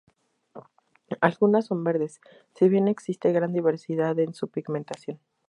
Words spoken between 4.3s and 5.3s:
su pigmentación.